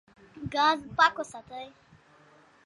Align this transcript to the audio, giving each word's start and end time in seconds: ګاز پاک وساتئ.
ګاز 0.53 0.79
پاک 0.97 1.15
وساتئ. 1.19 1.67